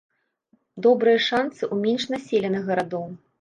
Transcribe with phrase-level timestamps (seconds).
[0.85, 3.07] Добрыя шанцы ў менш населеных гарадоў.